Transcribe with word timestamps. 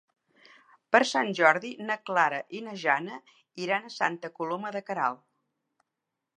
Per 0.95 1.01
Sant 1.09 1.29
Jordi 1.39 1.73
na 1.89 1.97
Clara 2.09 2.39
i 2.59 2.63
na 2.69 2.75
Jana 2.85 3.21
iran 3.67 3.85
a 3.91 3.95
Santa 3.99 4.35
Coloma 4.41 4.73
de 4.77 4.85
Queralt. 4.89 5.25